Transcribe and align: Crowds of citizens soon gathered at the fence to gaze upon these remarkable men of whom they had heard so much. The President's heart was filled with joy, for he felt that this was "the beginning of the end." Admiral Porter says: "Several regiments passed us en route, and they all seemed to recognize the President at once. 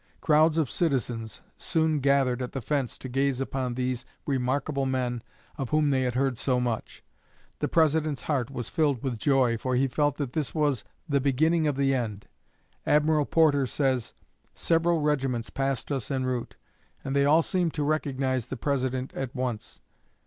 Crowds 0.19 0.57
of 0.57 0.67
citizens 0.67 1.43
soon 1.57 1.99
gathered 1.99 2.41
at 2.41 2.53
the 2.53 2.59
fence 2.61 2.97
to 2.97 3.07
gaze 3.07 3.39
upon 3.39 3.75
these 3.75 4.03
remarkable 4.25 4.87
men 4.87 5.21
of 5.59 5.69
whom 5.69 5.91
they 5.91 6.01
had 6.01 6.15
heard 6.15 6.39
so 6.39 6.59
much. 6.59 7.03
The 7.59 7.67
President's 7.67 8.23
heart 8.23 8.49
was 8.49 8.67
filled 8.67 9.03
with 9.03 9.19
joy, 9.19 9.59
for 9.59 9.75
he 9.75 9.87
felt 9.87 10.15
that 10.17 10.33
this 10.33 10.55
was 10.55 10.83
"the 11.07 11.21
beginning 11.21 11.67
of 11.67 11.75
the 11.75 11.93
end." 11.93 12.25
Admiral 12.83 13.25
Porter 13.25 13.67
says: 13.67 14.15
"Several 14.55 15.01
regiments 15.01 15.51
passed 15.51 15.91
us 15.91 16.09
en 16.09 16.25
route, 16.25 16.55
and 17.03 17.15
they 17.15 17.25
all 17.25 17.43
seemed 17.43 17.75
to 17.75 17.83
recognize 17.83 18.47
the 18.47 18.57
President 18.57 19.13
at 19.13 19.35
once. 19.35 19.81